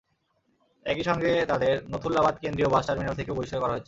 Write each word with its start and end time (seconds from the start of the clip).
একই 0.85 1.03
সঙ্গে 1.03 1.31
তাঁদের 1.45 1.73
নথুল্লাবাদ 1.89 2.35
কেন্দ্রীয় 2.41 2.69
বাস 2.69 2.83
টার্মিনাল 2.87 3.15
থেকেও 3.15 3.37
বহিষ্কার 3.37 3.61
করা 3.61 3.73
হয়েছে। 3.73 3.79